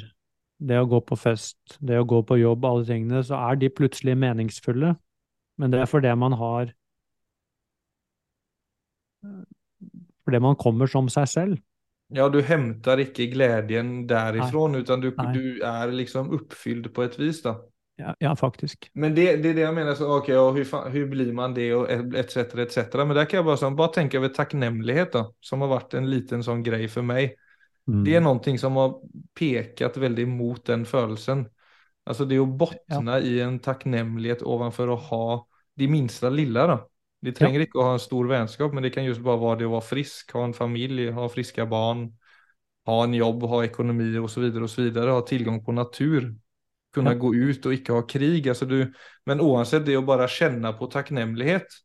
[0.63, 3.67] det å gå på fest, det å gå på jobb, alle tingene, så er de
[3.67, 4.93] plutselig meningsfulle.
[5.59, 6.71] Men det er fordi man har
[10.23, 11.59] Fordi man kommer som seg selv.
[12.15, 17.41] Ja, du henter ikke gleden derifra, utan du, du er liksom oppfylt på et vis.
[17.43, 17.57] Då.
[17.95, 18.89] Ja, ja faktisk.
[18.93, 19.95] Men det, det er det jeg mener.
[19.95, 22.37] så, okay, og hvordan blir man det og etc.
[22.65, 23.03] etc.
[23.05, 26.09] Men der kan jeg bare, sånn, bare tenke over takknemlighet, da, som har vært en
[26.09, 27.35] liten sånn grej for meg.
[27.89, 28.03] Mm.
[28.05, 28.95] Det er noe som har
[29.35, 31.45] pekat veldig mot den følelsen.
[32.03, 33.21] Altså det å bunne ja.
[33.23, 35.25] i en takknemlighet overfor å ha
[35.79, 36.81] det minsta lilla da.
[37.23, 39.67] Det trenger ikke å ha en stor vennskap, men det kan just bare være det
[39.69, 42.09] å være frisk, ha en familj, ha friske barn,
[42.89, 46.33] ha en jobb, ha og så videre, ha tilgang på natur,
[46.93, 47.19] kunne Ja.
[47.19, 48.47] gå ut og ikke ha krig.
[48.47, 48.93] Alltså du,
[49.25, 51.79] men uansett, det å bare kjenne på takknemlighet,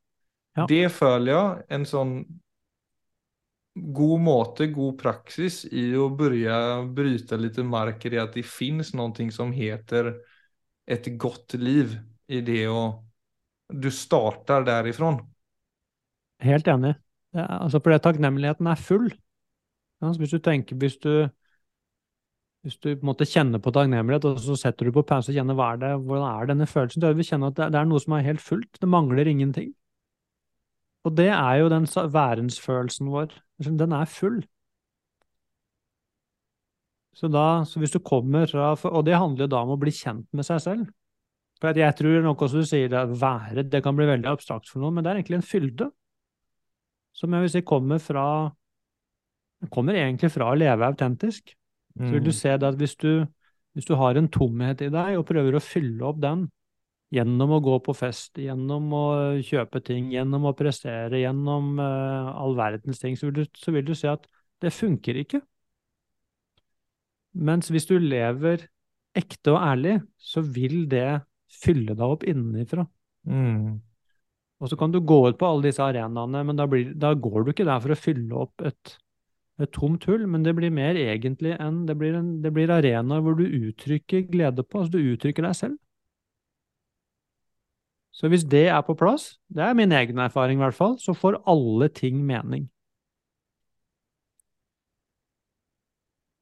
[0.57, 0.67] Ja.
[0.67, 2.15] det føler jeg en sånn
[3.75, 9.31] god måte, god praksis i å begynne bryte litt mark i at det finnes noe
[9.31, 10.15] som heter
[10.87, 11.95] et godt liv
[12.29, 13.05] i det å
[13.69, 15.21] du starter derifrån.
[16.41, 16.95] Helt enig.
[17.37, 19.11] Er, altså fordi takknemligheten er full.
[20.01, 21.29] Ja, hvis du tenker, hvis du,
[22.67, 25.39] hvis du på en måte kjenner på takknemlighet, og så setter du på pause og
[25.39, 27.89] kjenner hva er det, hvordan er denne følelsen, da vil du kjenne at det, er
[27.89, 28.81] noe som er helt fullt.
[28.83, 29.73] Det mangler ingenting.
[31.07, 33.37] Og det er jo den værensfølelsen vår.
[33.65, 34.41] Den er full.
[37.19, 39.91] Så, da, så hvis du kommer fra Og det handler jo da om å bli
[39.91, 40.91] kjent med seg selv.
[41.59, 44.79] For jeg tror nok også du sier det være, det kan bli veldig abstrakt for
[44.79, 45.89] noen, men det er egentlig en fylde.
[47.19, 48.27] Som jeg vil si kommer fra
[49.75, 51.58] kommer egentlig fra å leve autentisk.
[52.07, 53.27] Så vil du se det at hvis du,
[53.75, 56.47] hvis du har en tomhet i deg og prøver å fylle opp den
[57.15, 59.05] gjennom å gå på fest, gjennom å
[59.45, 63.87] kjøpe ting, gjennom å prestere, gjennom uh, all verdens ting, så vil, du, så vil
[63.87, 64.27] du se at
[64.61, 65.41] det funker ikke.
[67.39, 68.67] Mens hvis du lever
[69.17, 72.85] ekte og ærlig, så vil det fylle deg opp innenfra.
[73.29, 73.79] Mm.
[74.59, 77.47] Og så kan du gå ut på alle disse arenaene, men da, blir, da går
[77.47, 78.99] du ikke der for å fylle opp et, et
[79.67, 83.35] tomt hull, men det blir mer egentlig enn det blir, en, det blir arenaer hvor
[83.35, 85.77] du uttrykker glede på, altså du uttrykker deg selv.
[88.15, 91.15] Så hvis det er på plass, det er min egen erfaring i hvert fall, så
[91.15, 92.69] får alle ting mening.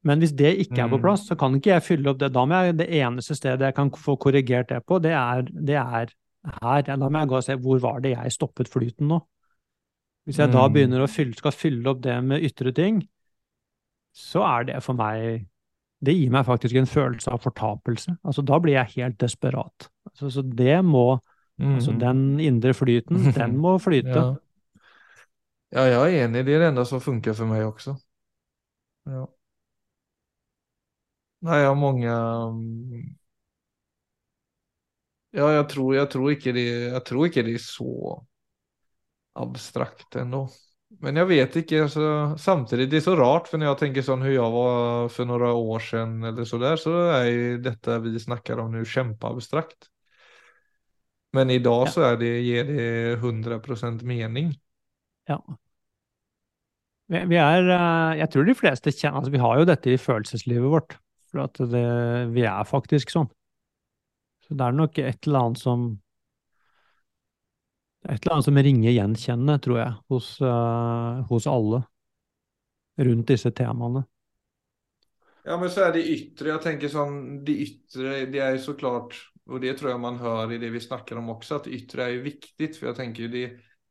[0.07, 1.01] Men hvis det ikke er på Mm.
[1.03, 2.33] plass, så kan ikke jeg fylle opp det.
[2.33, 5.75] Da må jeg, det eneste stedet jeg kan få korrigert det på, det er, det
[5.75, 6.13] er
[6.61, 6.81] her.
[6.81, 9.19] Da må jeg gå og se hvor var det jeg stoppet flyten nå.
[10.27, 10.73] Hvis jeg da Mm.
[10.73, 13.01] begynner å fylle, skal fylle opp det med ytre ting,
[14.13, 15.45] så er det for meg
[16.03, 18.17] Det gir meg faktisk en følelse av fortapelse.
[18.23, 19.89] Altså, da blir jeg helt desperat.
[20.09, 21.19] Altså, så det må
[21.75, 21.99] Altså Mm.
[21.99, 24.25] den indre flyten, den må flyte.
[24.25, 24.37] Ja.
[25.71, 26.45] ja, jeg er enig.
[26.45, 27.95] Det er det enda som funker for meg også.
[29.05, 29.27] Ja.
[31.45, 32.13] Nei, jeg har många...
[32.53, 33.17] mm,
[35.37, 37.87] Ja, jeg tror, jeg tror ikke, det, jeg tror ikke det er så
[39.37, 40.49] abstrakt ändå.
[40.99, 44.21] Men jag vet inte, alltså, samtidigt det är så rart för när jag tänker sån
[44.21, 48.19] hur jag var för några år sedan eller så der, så är ju detta vi
[48.19, 49.77] snackar om nu kämpa-abstrakt.
[51.33, 51.91] Men idag Ja.
[51.91, 54.53] så är det, ger det 100% mening.
[55.27, 55.57] Ja.
[57.07, 59.97] Vi, vi er eh, Jeg tror de fleste kjenner altså Vi har jo dette i
[59.97, 60.97] følelseslivet vårt.
[61.31, 61.83] For at det,
[62.31, 63.27] vi er faktisk sånn.
[64.47, 66.06] Så det er nok et eller annet som er
[68.07, 71.81] Et eller annet som ringer gjenkjennende, tror jeg, hos, uh, hos alle
[73.03, 74.05] rundt disse temaene.
[75.47, 79.13] Ja men så er det yttre, Jeg tenker sånn, det yttre, det jo så klart
[79.47, 82.03] Og det tror jeg man hører i det vi snakker om også, at det yttre
[82.03, 83.45] er jo viktig, for jeg tenker det,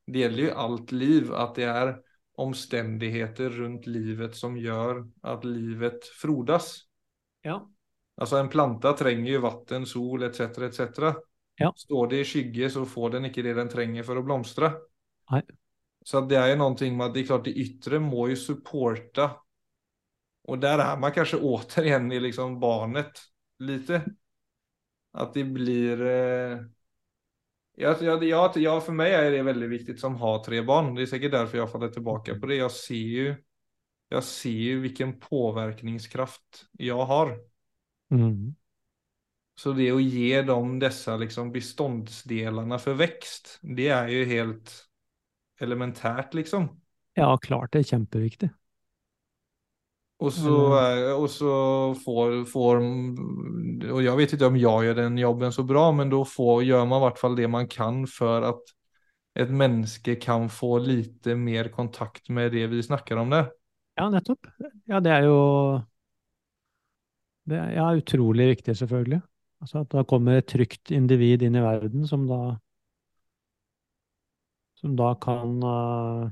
[0.05, 1.95] det gjelder jo alt liv, At det er
[2.37, 6.83] omstendigheter rundt livet som gjør at livet frodas.
[7.47, 7.63] Ja.
[8.21, 10.67] Altså, en planta trenger jo vatten, sol etc.
[10.69, 11.15] etc.
[11.61, 11.73] Ja.
[11.77, 14.73] Står det i skygge så får den ikke det den trenger for å blomstre.
[15.33, 15.43] Nei.
[16.07, 19.31] Så det er jo noe med at det klart det yttre må jo supporte.
[20.47, 23.25] Og der er man kanskje åter igjen i liksom barnet
[23.65, 24.05] lite.
[25.17, 26.03] At det blir...
[26.07, 26.57] Eh...
[27.77, 30.95] Ja, ja, ja, för mig är det veldig viktig som har tre barn.
[30.95, 32.57] Det er sikkert derfor jeg har faller tilbake på det.
[32.63, 33.35] Jeg ser jo
[34.07, 37.33] jeg ser ju vilken påverkningskraft jeg har.
[38.15, 38.55] Mm.
[39.57, 44.75] Så det å gi dem disse liksom beståndsdelarna for vekst, det er jo helt
[45.65, 46.69] elementært, liksom.
[47.17, 48.51] Ja, klart det er kjempeviktig.
[50.17, 50.53] Og så,
[51.13, 51.55] og så
[52.01, 52.79] får, får,
[53.93, 57.03] Og jeg vet ikke om jeg gjør den jobben så bra, men da gjør man
[57.03, 58.73] i hvert fall det man kan for at
[59.37, 63.51] et menneske kan få lite mer kontakt med det vi snakker om der.
[63.97, 64.49] Ja, nettopp.
[64.89, 65.37] Ja, det er jo
[67.47, 69.21] det er, utrolig viktig, selvfølgelig.
[69.65, 72.41] Altså at da kommer et trygt individ inn i verden som da
[74.77, 76.29] som da kan uh,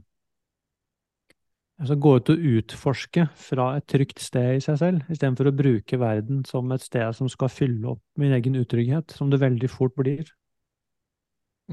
[1.81, 5.99] altså gå ut og utforske fra et trygt sted i seg selv, istedenfor å bruke
[6.01, 9.97] verden som et sted som skal fylle opp min egen utrygghet, som det veldig fort
[9.99, 10.29] blir.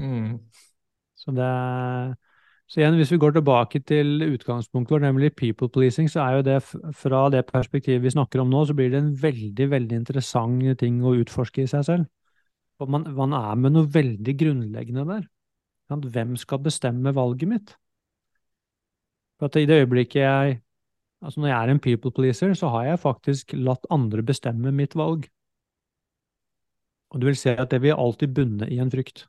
[0.00, 0.40] Mm.
[1.14, 1.52] Så det
[2.72, 6.44] Så igjen, hvis vi går tilbake til utgangspunktet vårt, nemlig people pleasing, så er jo
[6.46, 6.54] det
[6.96, 11.02] fra det perspektivet vi snakker om nå, så blir det en veldig, veldig interessant ting
[11.04, 12.06] å utforske i seg selv.
[12.80, 15.26] For man, man er med noe veldig grunnleggende der.
[15.92, 17.74] Hvem skal bestemme valget mitt?
[19.36, 20.60] For at i det øyeblikket jeg
[21.22, 24.96] Altså når jeg er en people pleaser, så har jeg faktisk latt andre bestemme mitt
[24.98, 25.28] valg.
[27.14, 29.28] Og du vil se at det vil alltid bunne i en frykt.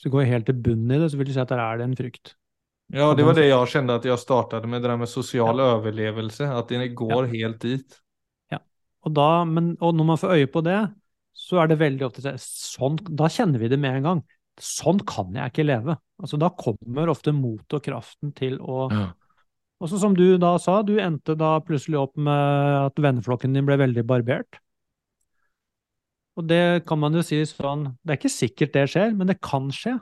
[0.00, 1.76] Hvis du går helt til bunnen i det, så vil du si at der er
[1.76, 2.30] det en frykt.
[2.88, 5.66] Ja, det var det jeg kjente at jeg startet med, det der med sosial ja.
[5.76, 6.48] overlevelse.
[6.56, 7.98] At det går helt dit.
[8.48, 8.62] Ja,
[9.04, 10.78] Og, da, men, og når man får øye på det,
[11.36, 14.24] så er det veldig ofte sånn, Da kjenner vi det med en gang.
[14.56, 15.98] Sånn kan jeg ikke leve.
[16.16, 19.10] Altså, da kommer ofte motet og kraften til å Ja.
[19.80, 23.78] Også som du da sa, du endte da plutselig opp med at venneflokken din ble
[23.80, 24.58] veldig barbert.
[26.40, 29.40] Og det kan man jo si sånn Det er ikke sikkert det skjer, men det
[29.44, 29.98] kan skje.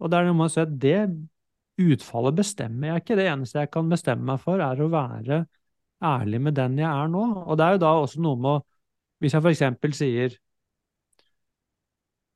[0.00, 0.98] Og det er noe med å si at det
[1.80, 3.16] utfallet bestemmer jeg ikke.
[3.18, 5.44] Det eneste jeg kan bestemme meg for, er å være
[6.04, 7.24] ærlig med den jeg er nå.
[7.46, 8.60] Og det er jo da også noe med å
[9.20, 10.36] Hvis jeg eksempel sier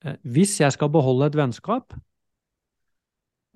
[0.04, 1.94] eh, Hvis jeg skal beholde et vennskap,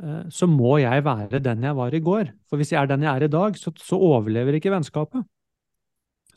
[0.00, 2.32] eh, så må jeg være den jeg var i går.
[2.48, 5.26] For hvis jeg er den jeg er i dag, så, så overlever ikke vennskapet.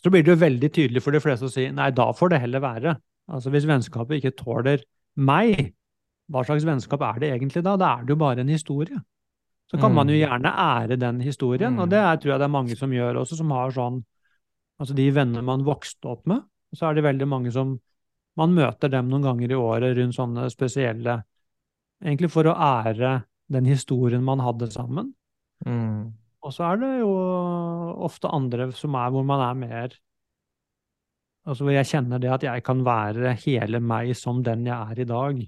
[0.01, 2.41] Så blir det jo veldig tydelig for de fleste å si nei, da får det
[2.43, 2.97] heller være.
[3.31, 4.81] Altså Hvis vennskapet ikke tåler
[5.15, 5.73] meg,
[6.31, 7.77] hva slags vennskap er det egentlig da?
[7.79, 8.99] Da er det jo bare en historie.
[9.71, 10.19] Så kan man jo Mm.
[10.19, 11.89] gjerne ære den historien, og Mm.
[11.91, 14.03] det er, tror jeg det er mange som gjør også, som har sånn
[14.81, 16.41] Altså de venner man vokste opp med,
[16.73, 17.79] så er det veldig mange som
[18.37, 21.23] Man møter dem noen ganger i året rundt sånne spesielle
[22.03, 25.13] Egentlig for å ære den historien man hadde sammen.
[25.65, 26.13] Mm.
[26.41, 27.11] Og så er det jo
[28.01, 29.89] ofte andre som er hvor man er mer
[31.47, 35.01] Altså hvor jeg kjenner det at jeg kan være hele meg som den jeg er
[35.01, 35.39] i dag.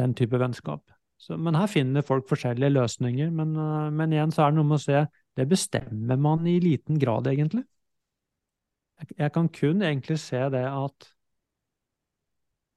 [0.00, 0.82] Den type vennskap.
[1.20, 3.30] Så, men her finner folk forskjellige løsninger.
[3.32, 6.60] Men, øh, men igjen så er det noe med å se Det bestemmer man i
[6.62, 7.64] liten grad, egentlig.
[9.00, 11.10] Jeg, jeg kan kun egentlig se det at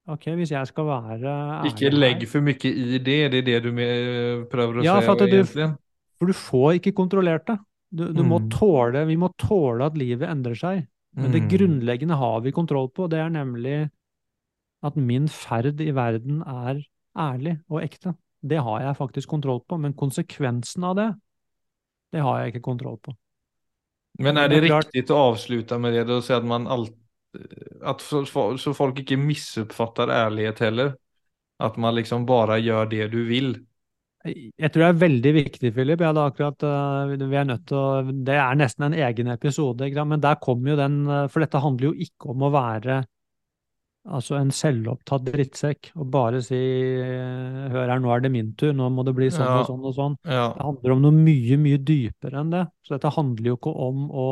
[0.08, 1.32] Ok, hvis jeg skal være
[1.68, 5.06] Ikke legg for mye i det, det er det du med, å att Ja, si?
[5.06, 5.78] för att.
[6.18, 7.58] For du får ikke kontrollert det.
[7.90, 8.50] Du, du må Mm.
[8.50, 10.86] tåle, vi må tåle at livet endrer seg.
[11.18, 11.48] Men det Mm.
[11.50, 13.08] grunnleggende har vi kontroll på.
[13.10, 13.90] Det er nemlig
[14.82, 16.82] at min ferd i verden er
[17.16, 18.14] ærlig og ekte.
[18.46, 21.08] Det har jeg faktisk kontroll på, men konsekvensen av det,
[22.12, 23.16] det har jeg ikke kontroll på.
[24.20, 26.66] Men er det det er klart- riktig å avslutte med det og si at man
[26.66, 26.94] alt,
[27.82, 28.24] at så,
[28.58, 30.94] så folk ikke misoppfatter ærlighet heller?
[31.60, 33.66] At man liksom bare gjør det du vil?
[34.28, 36.00] Jeg tror det er veldig viktig, Philip.
[36.00, 39.88] Jeg hadde akkurat, øh, vi er nødt til å, Det er nesten en egen episode,
[40.04, 43.04] men der kommer jo den øh, For dette handler jo ikke om å være
[44.08, 48.72] altså en selvopptatt drittsekk og bare si øh, Hør her, nå er det min tur,
[48.76, 49.58] nå må det bli sånn Ja.
[49.60, 50.16] og sånn og sånn.
[50.24, 50.48] Ja.
[50.54, 52.64] Det handler om noe mye, mye dypere enn det.
[52.86, 54.28] Så dette handler jo ikke om å,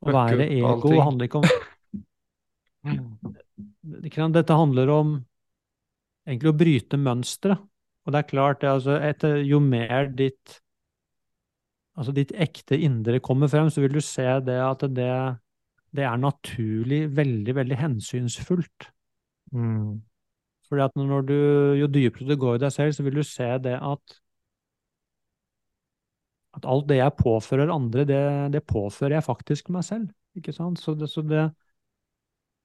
[0.00, 0.88] å være ego.
[0.88, 1.48] Det handler ikke om?
[4.36, 5.16] Dette handler om
[6.26, 7.56] egentlig å bryte mønstre.
[8.06, 10.60] Og det er klart, det, altså, etter, jo mer ditt
[11.96, 15.12] altså ditt ekte indre kommer frem, så vil du se det at det,
[15.96, 18.90] det er naturlig veldig, veldig hensynsfullt.
[19.56, 20.04] Mm.
[20.68, 21.36] Fordi at når du,
[21.80, 24.20] jo dypere du går i deg selv, så vil du se det at
[26.56, 28.22] at alt det jeg påfører andre, det,
[28.54, 30.06] det påfører jeg faktisk meg selv.
[30.36, 30.80] Ikke sant?
[30.80, 31.42] Så, det, så, det,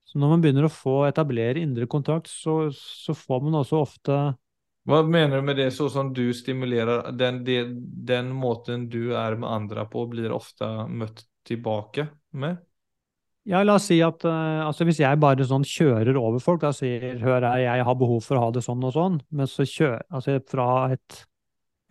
[0.07, 4.19] så når man begynner å få etablere indre kontakt, så, så får man også ofte
[4.89, 7.59] Hva mener du med det, så som du stimulerer den, det,
[8.07, 12.57] den måten du er med andre på, blir ofte møtt tilbake med?
[13.49, 16.73] Ja, la oss si at uh, altså hvis jeg bare sånn kjører over folk, da
[16.77, 19.65] sier hør her, jeg har behov for å ha det sånn og sånn, men så
[19.65, 21.21] kjører altså fra et,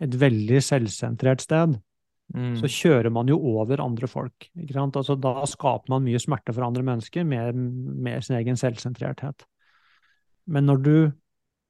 [0.03, 1.79] et veldig selvsentrert sted,
[2.31, 2.53] Mm.
[2.55, 4.47] så kjører man jo over andre folk.
[4.55, 4.95] Ikke sant?
[4.95, 9.43] Altså, da skaper man mye smerte for andre mennesker med, med sin egen selvsentrerthet.
[10.51, 10.95] Men når du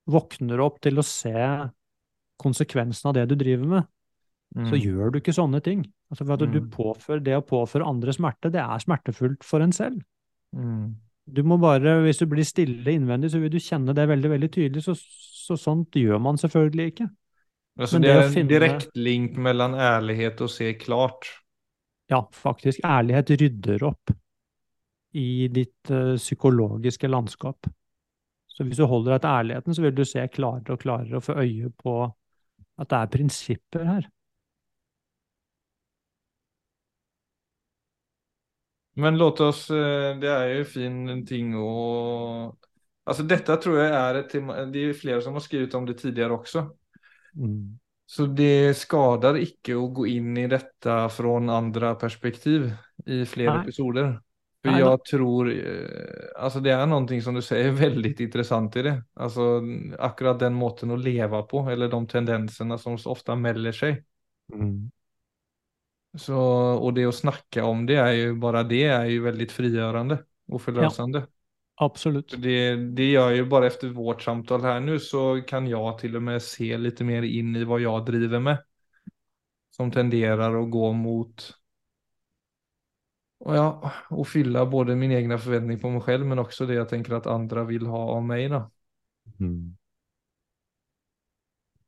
[0.09, 1.69] våkner opp til å se
[2.41, 3.87] konsekvensen av det du driver med,
[4.55, 4.81] så Mm.
[4.81, 5.85] gjør du ikke sånne ting.
[6.11, 6.69] Altså for at du Mm.
[6.71, 10.01] påfører, Det å påføre andre smerte, det er smertefullt for en selv.
[10.55, 10.95] Mm.
[11.31, 14.51] Du må bare, Hvis du blir stille innvendig, så vil du kjenne det veldig veldig
[14.51, 14.83] tydelig.
[14.83, 17.09] Så, så sånt gjør man selvfølgelig ikke.
[17.79, 21.23] Altså, det det er en finne- direkte link mellom ærlighet og se klart.
[22.09, 22.81] Ja, faktisk.
[22.83, 24.11] Ærlighet rydder opp
[25.13, 27.55] i ditt eh, psykologiske landskap.
[28.61, 31.23] Så hvis du holder deg til ærligheten, så vil du se klarere og klarere og
[31.25, 31.93] få øye på
[32.77, 34.03] at det er prinsipper her.
[39.01, 41.71] Men låt oss, eh, det er jo fin ting å
[43.01, 45.97] Altså dette tror jeg er et tema, det er flere som har skrevet om det
[45.97, 46.61] tidligere også.
[47.33, 47.79] Mm.
[48.05, 52.69] Så det skader ikke å gå inn i dette fra andre perspektiv
[53.09, 53.63] i flere Nei.
[53.65, 54.13] episoder.
[54.61, 58.93] For jag tror, alltså altså det er noe som du sier veldig interessant i det.
[59.17, 59.57] Altså
[59.97, 64.03] akkurat den måten å leve på, eller de tendensene som ofta melder seg.
[64.53, 64.91] Mm.
[66.17, 66.37] Så,
[66.77, 70.17] och det å snakke om det er jo bare det er jo veldig frigjørende
[70.51, 71.23] og forløsende.
[71.23, 72.35] Ja, absolut.
[72.37, 76.23] Det, det gör ju bara efter vårt samtal här nu så kan jag till och
[76.23, 78.57] med se lite mer in i vad jag driver med.
[79.71, 81.60] Som tenderar att gå mot
[83.43, 86.89] och ja, och fylla både min egna förväntning på mig själv men också det jag
[86.89, 88.49] tänker att andra vill ha av mig.
[88.49, 88.71] Då.
[89.39, 89.77] Mm.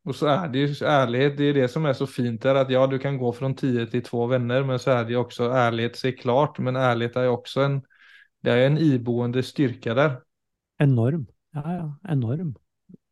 [0.04, 2.70] Och så är det ju ärlighet, det är det som är så fint där att
[2.70, 5.44] ja, du kan gå från tio till två vänner men så är det ju också
[5.44, 7.82] ärlighet, se klart, men ärlighet är jo också en,
[8.42, 10.22] det är en iboende styrka där.
[10.78, 11.28] Enorm.
[11.52, 12.12] Ja, ja.
[12.12, 12.56] Enorm.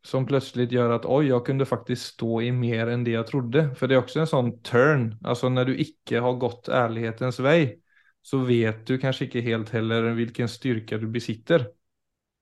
[0.04, 3.76] som plötsligt gör att oj, jag kunde faktiskt stå i mer än det jag trodde.
[3.76, 7.81] För det är också en sån turn, alltså när du icke har gått ärlighetens väg
[8.22, 11.68] så vet du kanskje ikke helt heller hvilken styrke du besitter.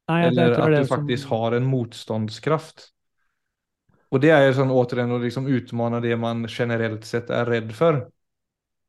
[0.10, 2.90] Nei, Eller at du faktisk som- har en motståndskraft.
[4.12, 7.74] Og det er jo sånn återigen å liksom utfordre det man generellt sett er redd
[7.78, 8.10] for.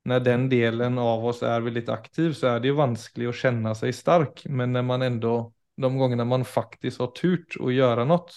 [0.09, 3.74] Når den delen av oss er veldig aktiv så er det jo vanskelig å kjenne
[3.76, 4.47] seg stark.
[4.49, 5.34] Men når man enda,
[5.76, 8.32] de gangene man faktisk har turt å gjøre noe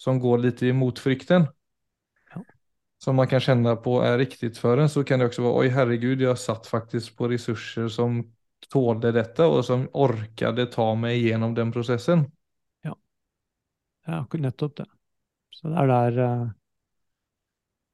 [0.00, 1.46] som går litt imot frykten.
[3.00, 5.68] Som man kan kjenne på er riktig for en så kan det også være Oi,
[5.72, 8.20] herregud jeg satt faktisk på ressurser som
[8.70, 12.26] tålte dette, og som orket ta meg gjennom den prosessen.
[12.84, 12.92] Ja,
[14.04, 14.88] det er akkurat nettopp det.
[15.56, 16.48] Så det er der eh,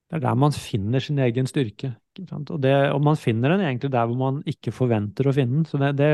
[0.07, 1.95] Det er der man finner sin egen styrke.
[2.31, 5.67] Og, det, og man finner den egentlig der hvor man ikke forventer å finne den.
[5.67, 6.11] Så det, det,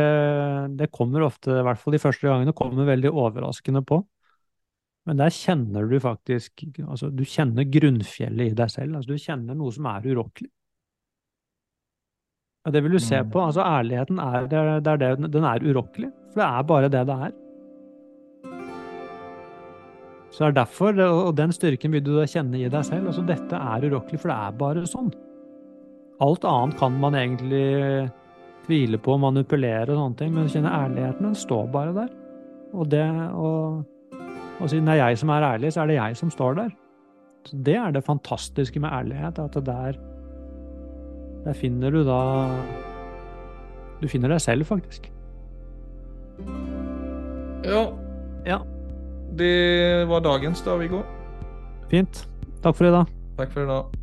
[0.81, 4.01] det kommer ofte, i hvert fall de første gangene, kommer veldig overraskende på.
[5.07, 8.97] Men der kjenner du faktisk altså Du kjenner grunnfjellet i deg selv.
[8.97, 10.51] altså Du kjenner noe som er urokkelig.
[12.65, 13.31] Ja, det vil du se Mm.
[13.33, 13.41] på.
[13.43, 16.13] altså Ærligheten er, det er, det er den er urokkelig.
[16.33, 17.33] For det er bare det det er.
[20.33, 23.07] Så det er derfor, og den styrken vil du da kjenne i deg selv.
[23.11, 25.11] Altså, dette er urokkelig, for det er bare sånn.
[26.25, 28.11] Alt annet kan man egentlig
[28.65, 32.09] tvile på, manipulere og sånne ting, men du kjenner ærligheten, den står bare der.
[32.73, 33.83] Og, det, og,
[34.63, 36.75] og siden det er jeg som er ærlig, så er det jeg som står der.
[37.49, 39.99] Så det er det fantastiske med ærlighet, at det der,
[41.45, 42.21] der finner du da
[44.03, 45.13] Du finner deg selv, faktisk.
[47.65, 47.83] Ja.
[48.47, 48.59] Ja.
[49.39, 51.03] Det var dagens da, Viggo.
[51.91, 52.27] Fint.
[52.63, 53.07] Takk for i dag.
[53.39, 54.02] Takk for i dag.